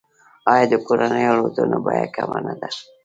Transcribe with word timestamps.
آیا 0.51 0.65
د 0.71 0.73
کورنیو 0.85 1.31
الوتنو 1.33 1.77
بیه 1.85 2.07
کمه 2.15 2.39
نه 2.45 2.53
ده؟ 2.59 2.69